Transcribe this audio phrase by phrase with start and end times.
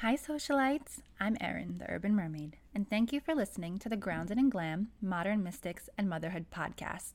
[0.00, 1.00] Hi, socialites.
[1.18, 4.88] I'm Erin, the Urban Mermaid, and thank you for listening to the Grounded in Glam,
[5.00, 7.14] Modern Mystics, and Motherhood podcast.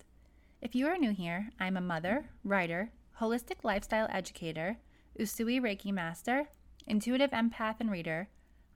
[0.63, 2.89] If you are new here, I'm a mother, writer,
[3.19, 4.77] holistic lifestyle educator,
[5.19, 6.47] Usui Reiki master,
[6.87, 8.29] intuitive empath and reader.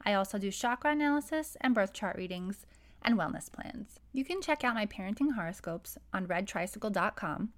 [0.06, 2.68] I also do chakra analysis and birth chart readings
[3.02, 4.00] and wellness plans.
[4.14, 7.54] You can check out my parenting horoscopes on redtricycle.com,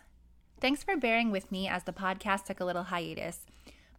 [0.61, 3.41] Thanks for bearing with me as the podcast took a little hiatus,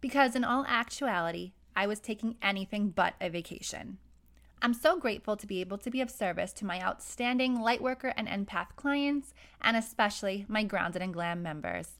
[0.00, 3.98] because in all actuality, I was taking anything but a vacation.
[4.60, 8.26] I'm so grateful to be able to be of service to my outstanding Lightworker and
[8.26, 11.90] Empath clients, and especially my Grounded and Glam members.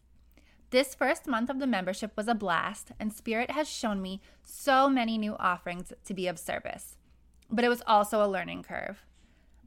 [0.71, 4.91] This first month of the membership was a blast, and Spirit has shown me so
[4.91, 6.98] many new offerings to be of service
[7.51, 9.05] but it was also a learning curve.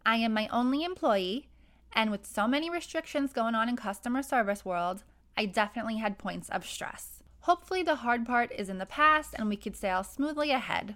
[0.05, 1.47] I am my only employee,
[1.93, 5.03] and with so many restrictions going on in customer service world,
[5.37, 7.21] I definitely had points of stress.
[7.41, 10.95] Hopefully the hard part is in the past and we could sail smoothly ahead.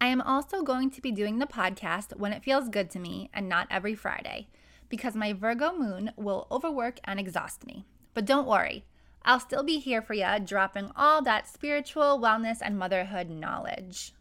[0.00, 3.30] I am also going to be doing the podcast when it feels good to me
[3.32, 4.48] and not every Friday
[4.88, 7.84] because my Virgo moon will overwork and exhaust me.
[8.12, 8.84] But don't worry,
[9.24, 14.12] I'll still be here for you, dropping all that spiritual wellness and motherhood knowledge.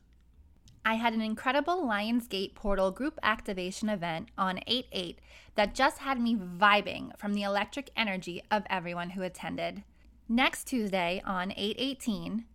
[0.86, 5.20] I had an incredible Lionsgate Portal group activation event on 8 8
[5.56, 9.84] that just had me vibing from the electric energy of everyone who attended.
[10.28, 12.46] Next Tuesday on 8 18,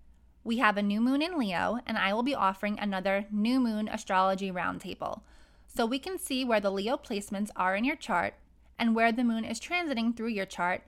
[0.44, 3.88] we have a new moon in Leo, and I will be offering another new moon
[3.88, 5.22] astrology roundtable
[5.66, 8.34] so we can see where the Leo placements are in your chart
[8.78, 10.82] and where the moon is transiting through your chart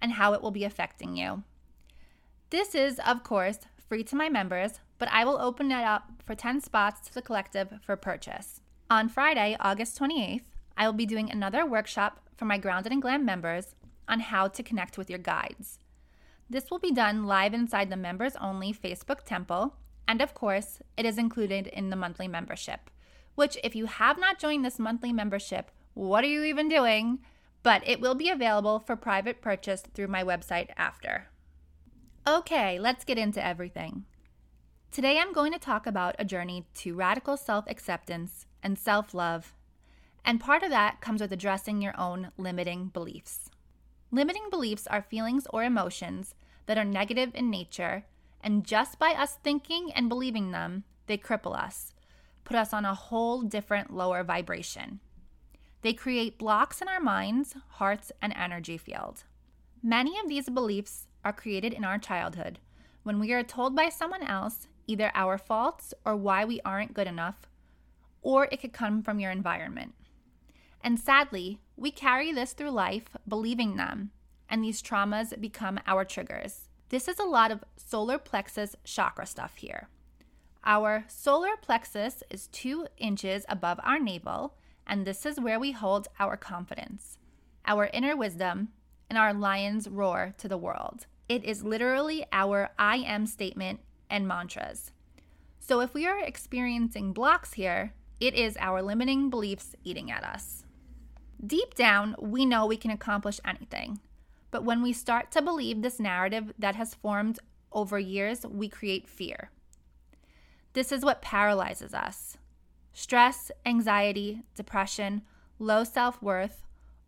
[0.00, 1.42] and how it will be affecting you.
[2.50, 6.34] This is, of course, free to my members, but I will open it up for
[6.34, 8.60] 10 spots to the collective for purchase.
[8.90, 10.44] On Friday, August 28th,
[10.76, 13.74] I will be doing another workshop for my Grounded and Glam members
[14.08, 15.78] on how to connect with your guides.
[16.48, 21.06] This will be done live inside the members only Facebook temple, and of course, it
[21.06, 22.90] is included in the monthly membership.
[23.34, 27.20] Which, if you have not joined this monthly membership, what are you even doing?
[27.62, 31.28] But it will be available for private purchase through my website after.
[32.26, 34.04] Okay, let's get into everything.
[34.94, 39.52] Today I'm going to talk about a journey to radical self acceptance and self love,
[40.24, 43.50] and part of that comes with addressing your own limiting beliefs.
[44.12, 48.04] Limiting beliefs are feelings or emotions that are negative in nature,
[48.40, 51.92] and just by us thinking and believing them, they cripple us,
[52.44, 55.00] put us on a whole different lower vibration.
[55.82, 59.24] They create blocks in our minds, hearts, and energy field.
[59.82, 62.60] Many of these beliefs are created in our childhood
[63.02, 67.06] when we are told by someone else either our faults or why we aren't good
[67.06, 67.48] enough,
[68.22, 69.94] or it could come from your environment.
[70.82, 74.10] And sadly, we carry this through life believing them,
[74.48, 76.68] and these traumas become our triggers.
[76.90, 79.88] This is a lot of solar plexus chakra stuff here.
[80.64, 84.54] Our solar plexus is two inches above our navel,
[84.86, 87.18] and this is where we hold our confidence,
[87.66, 88.68] our inner wisdom,
[89.08, 91.06] and our lion's roar to the world.
[91.28, 93.80] It is literally our I am statement
[94.14, 94.92] and mantras.
[95.58, 100.64] So if we are experiencing blocks here, it is our limiting beliefs eating at us.
[101.44, 103.98] Deep down, we know we can accomplish anything.
[104.52, 107.40] But when we start to believe this narrative that has formed
[107.72, 109.50] over years, we create fear.
[110.74, 112.36] This is what paralyzes us.
[112.92, 115.22] Stress, anxiety, depression,
[115.58, 116.62] low self worth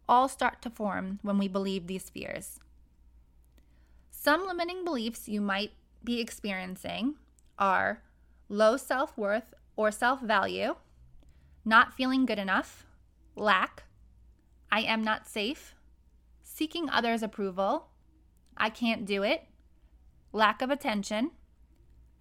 [0.08, 2.58] all start to form when we believe these fears.
[4.10, 5.70] Some limiting beliefs you might
[6.06, 7.16] be experiencing
[7.58, 8.02] are
[8.48, 10.76] low self worth or self value,
[11.66, 12.86] not feeling good enough,
[13.34, 13.82] lack,
[14.72, 15.74] I am not safe,
[16.42, 17.88] seeking others' approval,
[18.56, 19.44] I can't do it,
[20.32, 21.32] lack of attention,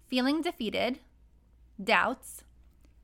[0.06, 0.98] feeling defeated,
[1.82, 2.44] doubts,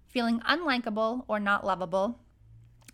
[0.06, 2.18] feeling unlikable or not lovable.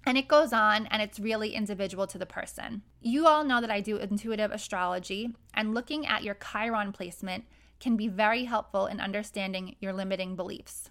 [0.07, 2.83] And it goes on, and it's really individual to the person.
[3.03, 7.45] You all know that I do intuitive astrology, and looking at your Chiron placement
[7.81, 10.91] can be very helpful in understanding your limiting beliefs.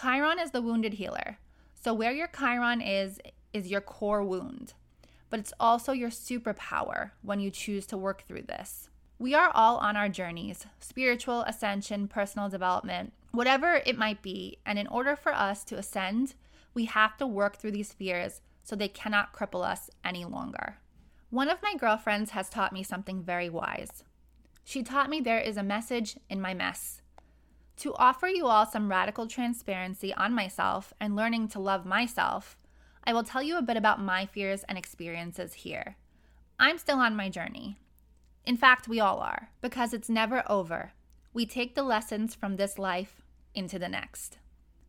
[0.00, 1.38] Chiron is the wounded healer.
[1.74, 3.20] So, where your Chiron is,
[3.52, 4.74] is your core wound,
[5.30, 8.88] but it's also your superpower when you choose to work through this.
[9.18, 14.58] We are all on our journeys spiritual ascension, personal development, whatever it might be.
[14.64, 16.34] And in order for us to ascend,
[16.74, 20.76] we have to work through these fears so they cannot cripple us any longer.
[21.30, 24.04] One of my girlfriends has taught me something very wise.
[24.68, 27.00] She taught me there is a message in my mess.
[27.78, 32.58] To offer you all some radical transparency on myself and learning to love myself,
[33.02, 35.96] I will tell you a bit about my fears and experiences here.
[36.58, 37.78] I'm still on my journey.
[38.44, 40.92] In fact, we all are, because it's never over.
[41.32, 43.22] We take the lessons from this life
[43.54, 44.36] into the next.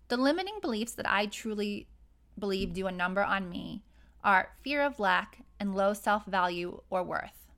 [0.10, 1.88] The limiting beliefs that I truly
[2.38, 3.84] believe do a number on me
[4.26, 7.49] are fear of lack and low self value or worth.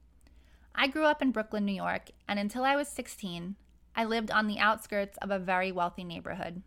[0.74, 3.56] I grew up in Brooklyn, New York, and until I was 16,
[3.96, 6.62] I lived on the outskirts of a very wealthy neighborhood.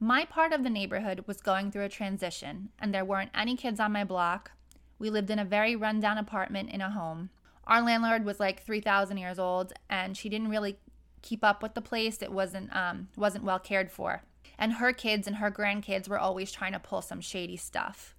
[0.00, 3.78] My part of the neighborhood was going through a transition, and there weren't any kids
[3.78, 4.52] on my block.
[4.98, 7.30] We lived in a very rundown apartment in a home,
[7.66, 10.78] our landlord was like 3000 years old and she didn't really
[11.22, 12.22] keep up with the place.
[12.22, 14.22] It wasn't um, wasn't well cared for.
[14.58, 18.14] And her kids and her grandkids were always trying to pull some shady stuff.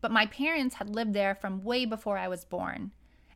[0.00, 2.90] But my parents had lived there from way before i was born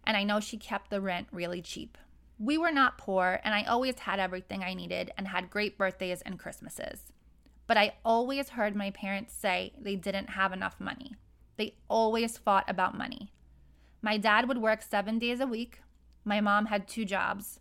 [0.08, 1.96] and i know she kept the rent really cheap
[2.40, 6.22] we were not poor and i always had everything i needed and had great birthdays
[6.22, 7.12] and christmases
[7.68, 11.14] but i always heard my parents say they didn't have enough money
[11.56, 13.30] they always fought about money
[14.00, 15.80] my dad would work seven days a week.
[16.24, 17.60] My mom had two jobs.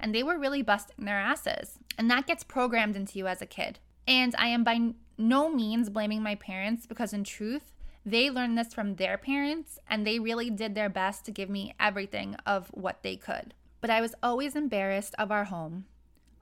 [0.00, 1.78] And they were really busting their asses.
[1.96, 3.78] And that gets programmed into you as a kid.
[4.06, 7.72] And I am by no means blaming my parents because, in truth,
[8.10, 11.74] they learned this from their parents and they really did their best to give me
[11.78, 13.54] everything of what they could.
[13.80, 15.84] But I was always embarrassed of our home.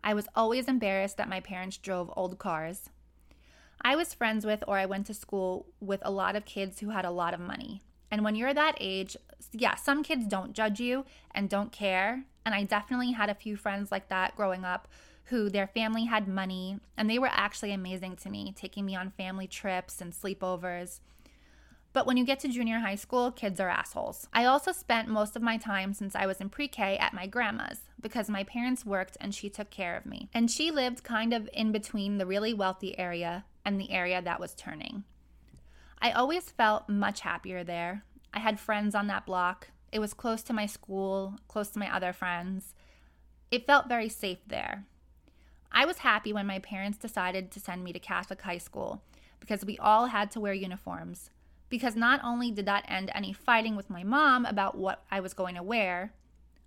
[0.02, 2.90] I was always embarrassed that my parents drove old cars.
[3.80, 6.90] I was friends with or I went to school with a lot of kids who
[6.90, 7.82] had a lot of money.
[8.10, 9.16] And when you're that age,
[9.52, 11.04] yeah, some kids don't judge you
[11.34, 12.24] and don't care.
[12.44, 14.88] And I definitely had a few friends like that growing up
[15.24, 19.10] who their family had money and they were actually amazing to me, taking me on
[19.10, 21.00] family trips and sleepovers.
[21.96, 24.28] But when you get to junior high school, kids are assholes.
[24.30, 27.26] I also spent most of my time since I was in pre K at my
[27.26, 30.28] grandma's because my parents worked and she took care of me.
[30.34, 34.38] And she lived kind of in between the really wealthy area and the area that
[34.38, 35.04] was turning.
[35.98, 38.02] I always felt much happier there.
[38.34, 39.68] I had friends on that block.
[39.90, 42.74] It was close to my school, close to my other friends.
[43.50, 44.84] It felt very safe there.
[45.72, 49.00] I was happy when my parents decided to send me to Catholic high school
[49.40, 51.30] because we all had to wear uniforms.
[51.68, 55.34] Because not only did that end any fighting with my mom about what I was
[55.34, 56.12] going to wear,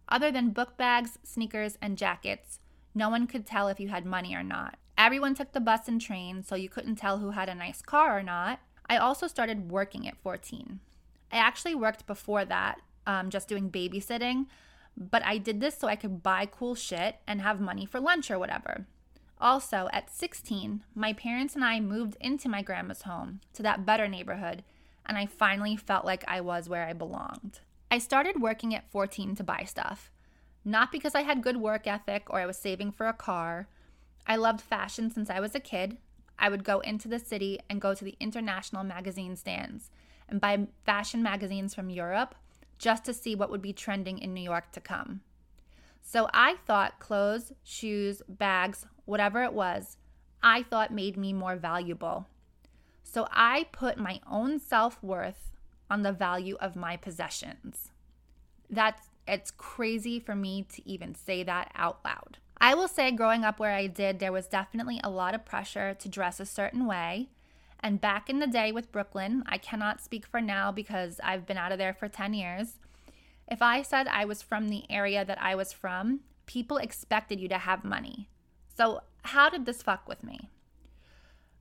[0.09, 2.59] other than book bags, sneakers, and jackets,
[2.93, 4.77] no one could tell if you had money or not.
[4.97, 8.17] Everyone took the bus and train, so you couldn't tell who had a nice car
[8.17, 8.59] or not.
[8.89, 10.79] I also started working at 14.
[11.31, 14.47] I actually worked before that, um, just doing babysitting,
[14.97, 18.29] but I did this so I could buy cool shit and have money for lunch
[18.29, 18.85] or whatever.
[19.39, 24.07] Also, at 16, my parents and I moved into my grandma's home to that better
[24.07, 24.63] neighborhood,
[25.09, 27.59] and I finally felt like I was where I belonged.
[27.91, 30.11] I started working at 14 to buy stuff,
[30.63, 33.67] not because I had good work ethic or I was saving for a car.
[34.27, 35.97] I loved fashion since I was a kid,
[36.39, 39.89] I would go into the city and go to the international magazine stands
[40.29, 42.33] and buy fashion magazines from Europe
[42.77, 45.21] just to see what would be trending in New York to come.
[46.01, 49.97] So I thought clothes, shoes, bags, whatever it was,
[50.41, 52.27] I thought made me more valuable.
[53.11, 55.51] So I put my own self worth
[55.89, 57.89] on the value of my possessions.
[58.69, 62.37] That's it's crazy for me to even say that out loud.
[62.61, 65.93] I will say, growing up where I did, there was definitely a lot of pressure
[65.93, 67.29] to dress a certain way.
[67.79, 71.57] And back in the day with Brooklyn, I cannot speak for now because I've been
[71.57, 72.73] out of there for 10 years.
[73.47, 77.47] If I said I was from the area that I was from, people expected you
[77.47, 78.27] to have money.
[78.75, 80.49] So, how did this fuck with me?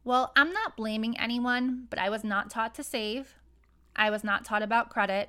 [0.09, 3.35] Well, I'm not blaming anyone, but I was not taught to save.
[3.95, 5.29] I was not taught about credit.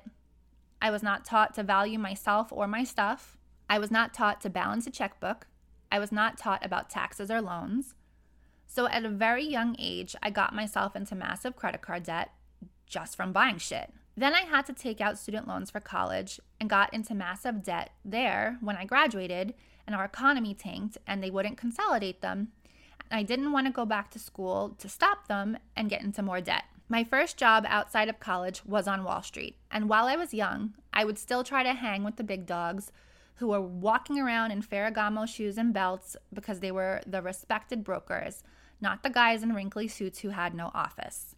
[0.80, 3.36] I was not taught to value myself or my stuff.
[3.68, 5.46] I was not taught to balance a checkbook.
[5.92, 7.94] I was not taught about taxes or loans.
[8.66, 12.30] So at a very young age, I got myself into massive credit card debt
[12.86, 13.92] just from buying shit.
[14.16, 17.90] Then I had to take out student loans for college and got into massive debt
[18.02, 19.52] there when I graduated,
[19.86, 22.52] and our economy tanked and they wouldn't consolidate them.
[23.10, 26.40] I didn't want to go back to school to stop them and get into more
[26.40, 26.64] debt.
[26.88, 30.74] My first job outside of college was on Wall Street, and while I was young,
[30.92, 32.90] I would still try to hang with the big dogs
[33.36, 38.42] who were walking around in Ferragamo shoes and belts because they were the respected brokers,
[38.80, 41.34] not the guys in wrinkly suits who had no office.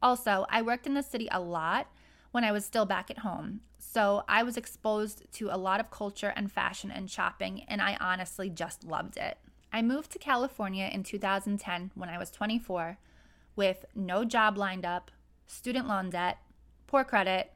[0.00, 1.88] Also, I worked in the city a lot
[2.30, 5.90] when I was still back at home, so I was exposed to a lot of
[5.90, 9.38] culture and fashion and shopping, and I honestly just loved it.
[9.72, 12.98] I moved to California in 2010 when I was 24
[13.56, 15.10] with no job lined up,
[15.46, 16.38] student loan debt,
[16.86, 17.52] poor credit.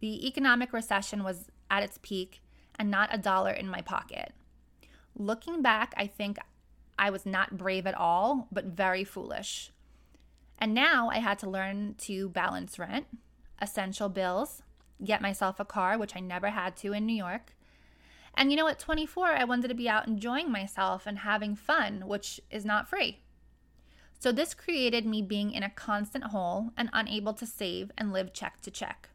[0.00, 2.42] The economic recession was at its peak
[2.78, 4.32] and not a dollar in my pocket.
[5.16, 6.38] Looking back, I think
[6.98, 9.72] I was not brave at all, but very foolish.
[10.58, 13.06] And now I had to learn to balance rent,
[13.60, 14.62] essential bills,
[15.04, 17.54] get myself a car, which I never had to in New York.
[18.34, 22.06] And you know, at 24, I wanted to be out enjoying myself and having fun,
[22.06, 23.20] which is not free.
[24.20, 28.32] So, this created me being in a constant hole and unable to save and live
[28.32, 29.10] check to check.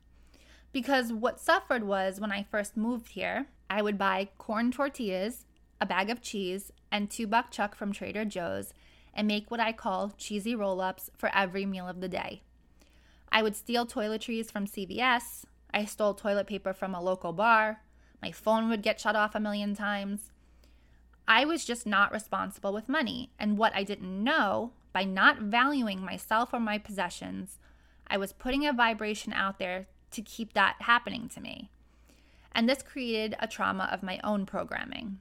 [0.72, 5.46] Because what suffered was when I first moved here, I would buy corn tortillas,
[5.80, 8.74] a bag of cheese, and two buck chuck from Trader Joe's
[9.14, 12.42] and make what I call cheesy roll ups for every meal of the day.
[13.32, 15.46] I would steal toiletries from CVS.
[15.74, 17.82] I stole toilet paper from a local bar.
[18.24, 20.32] My phone would get shut off a million times.
[21.28, 23.32] I was just not responsible with money.
[23.38, 27.60] And what I didn't know by not valuing myself or my possessions,
[28.08, 31.70] I was putting a vibration out there to keep that happening to me.
[32.54, 35.20] And this created a trauma of my own programming.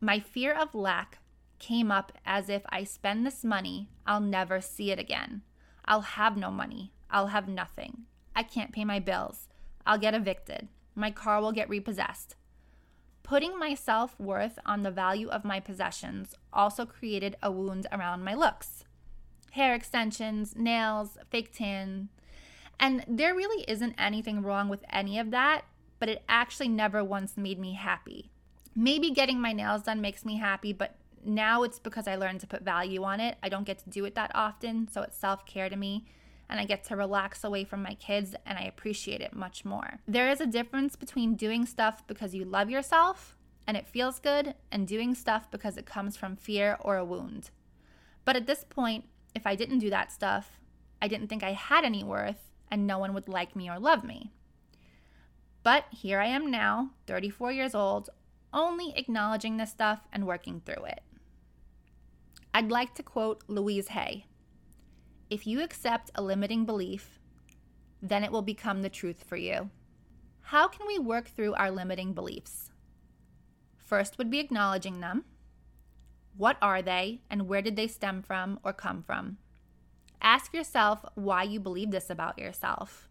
[0.00, 1.18] My fear of lack
[1.58, 5.42] came up as if I spend this money, I'll never see it again.
[5.84, 6.92] I'll have no money.
[7.10, 8.04] I'll have nothing.
[8.36, 9.48] I can't pay my bills.
[9.84, 10.68] I'll get evicted.
[10.96, 12.34] My car will get repossessed.
[13.22, 18.24] Putting my self worth on the value of my possessions also created a wound around
[18.24, 18.84] my looks
[19.56, 22.10] hair extensions, nails, fake tan.
[22.78, 25.62] And there really isn't anything wrong with any of that,
[25.98, 28.30] but it actually never once made me happy.
[28.74, 32.46] Maybe getting my nails done makes me happy, but now it's because I learned to
[32.46, 33.38] put value on it.
[33.42, 36.04] I don't get to do it that often, so it's self care to me.
[36.48, 39.98] And I get to relax away from my kids, and I appreciate it much more.
[40.06, 43.36] There is a difference between doing stuff because you love yourself
[43.66, 47.50] and it feels good, and doing stuff because it comes from fear or a wound.
[48.24, 50.60] But at this point, if I didn't do that stuff,
[51.02, 54.04] I didn't think I had any worth and no one would like me or love
[54.04, 54.32] me.
[55.62, 58.10] But here I am now, 34 years old,
[58.52, 61.00] only acknowledging this stuff and working through it.
[62.54, 64.26] I'd like to quote Louise Hay
[65.28, 67.18] If you accept a limiting belief,
[68.00, 69.70] then it will become the truth for you.
[70.40, 72.70] How can we work through our limiting beliefs?
[73.76, 75.24] First would be acknowledging them.
[76.36, 79.38] What are they, and where did they stem from or come from?
[80.22, 83.08] Ask yourself why you believe this about yourself.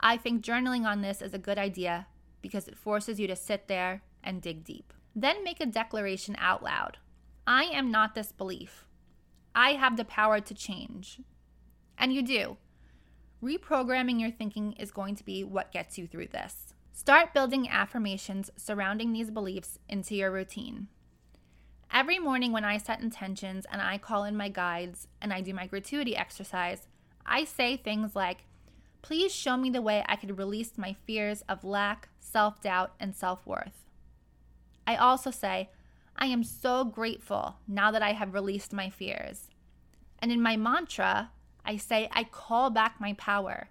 [0.00, 2.06] I think journaling on this is a good idea
[2.42, 4.92] because it forces you to sit there and dig deep.
[5.14, 6.98] Then make a declaration out loud
[7.46, 8.87] I am not this belief.
[9.54, 11.20] I have the power to change.
[11.96, 12.56] And you do.
[13.42, 16.74] Reprogramming your thinking is going to be what gets you through this.
[16.92, 20.88] Start building affirmations surrounding these beliefs into your routine.
[21.92, 25.54] Every morning when I set intentions and I call in my guides and I do
[25.54, 26.88] my gratuity exercise,
[27.24, 28.44] I say things like,
[29.00, 33.14] Please show me the way I could release my fears of lack, self doubt, and
[33.14, 33.84] self worth.
[34.86, 35.70] I also say,
[36.18, 39.48] I am so grateful now that I have released my fears.
[40.18, 41.30] And in my mantra,
[41.64, 43.68] I say, I call back my power.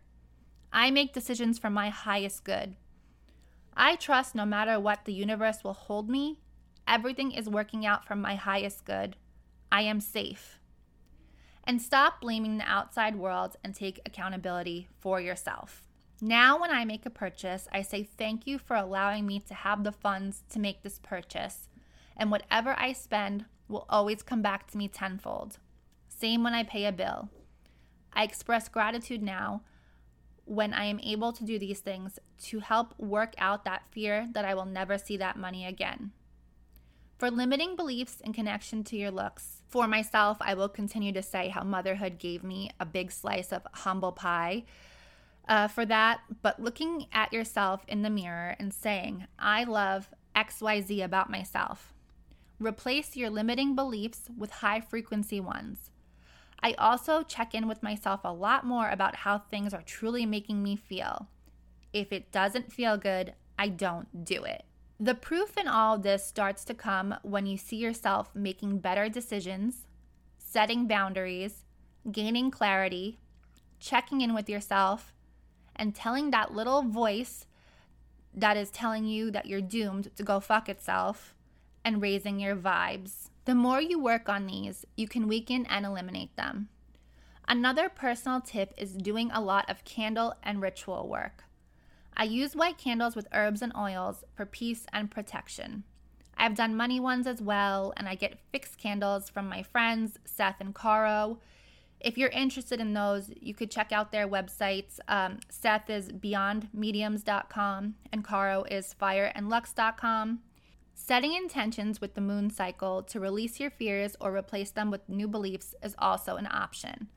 [0.72, 2.76] I make decisions for my highest good.
[3.76, 6.40] I trust no matter what the universe will hold me
[6.88, 9.18] Everything is working out for my highest good.
[9.70, 10.58] I am safe.
[11.66, 15.84] And stop blaming the outside world and take accountability for yourself.
[16.22, 19.84] Now, when I make a purchase, I say thank you for allowing me to have
[19.84, 21.68] the funds to make this purchase.
[22.18, 25.60] And whatever I spend will always come back to me tenfold.
[26.10, 27.30] Same when I pay a bill.
[28.14, 29.62] I express gratitude now
[30.46, 34.46] when I am able to do these things to help work out that fear that
[34.46, 36.12] I will never see that money again.
[37.18, 41.50] For limiting beliefs in connection to your looks, for myself, I will continue to say
[41.50, 44.64] how motherhood gave me a big slice of humble pie.
[45.48, 51.04] Uh, for that, but looking at yourself in the mirror and saying, I love XYZ
[51.04, 51.94] about myself.
[52.60, 55.92] Replace your limiting beliefs with high frequency ones.
[56.64, 60.64] I also check in with myself a lot more about how things are truly making
[60.64, 61.28] me feel.
[61.94, 64.64] If it doesn't feel good, I don't do it.
[65.00, 69.86] The proof in all this starts to come when you see yourself making better decisions,
[70.40, 71.66] setting boundaries,
[72.12, 73.20] gaining clarity,
[73.80, 75.14] checking in with yourself,
[75.76, 77.46] and telling that little voice
[78.34, 81.36] that is telling you that you're doomed to go fuck itself
[81.88, 83.30] and raising your vibes.
[83.46, 86.68] The more you work on these, you can weaken and eliminate them.
[87.48, 91.46] Another personal tip is doing a lot of candle and ritual work.
[92.14, 95.86] I use white candles with herbs and oils for peace and protection.
[96.38, 100.60] I've done money ones as well, and I get fixed candles from my friends Seth
[100.60, 101.40] and Caro.
[102.02, 105.00] If you're interested in those, you could check out their websites.
[105.08, 110.40] Um, Seth is beyondmediums.com and Caro is fireandlux.com.
[111.00, 115.28] Setting intentions with the moon cycle to release your fears or replace them with new
[115.28, 117.08] beliefs is also an option.